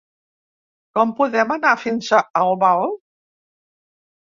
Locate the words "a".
2.21-2.23